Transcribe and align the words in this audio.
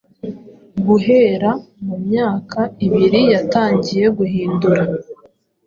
Guhera 0.87 1.49
mu 1.85 1.95
myaka 2.05 2.59
ibiri 2.85 3.21
yatangiye 3.33 4.05
guhindura 4.17 4.83